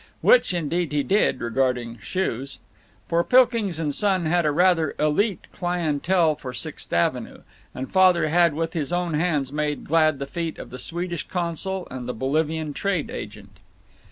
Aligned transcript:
Which, 0.21 0.51
indeed, 0.51 0.91
he 0.93 1.03
did 1.03 1.41
regarding 1.41 1.99
shoes. 1.99 2.57
For 3.07 3.23
Pilkings 3.23 3.79
& 3.95 3.95
Son 3.99 4.25
had 4.25 4.47
a 4.47 4.51
rather 4.51 4.95
élite 4.97 5.45
clientele 5.53 6.33
for 6.33 6.53
Sixth 6.53 6.91
Avenue, 6.91 7.41
and 7.75 7.91
Father 7.91 8.27
had 8.29 8.55
with 8.55 8.73
his 8.73 8.91
own 8.91 9.13
hands 9.13 9.53
made 9.53 9.83
glad 9.83 10.17
the 10.17 10.25
feet 10.25 10.57
of 10.57 10.71
the 10.71 10.79
Swedish 10.79 11.27
consul 11.27 11.87
and 11.91 12.07
the 12.09 12.15
Bolivian 12.15 12.73
trade 12.73 13.11
agent. 13.11 13.59